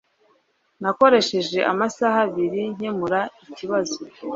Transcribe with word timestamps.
Nakoresheje 0.81 1.59
amasaha 1.71 2.17
abiri 2.27 2.61
nkemura 2.75 3.21
ikibazo. 3.49 3.97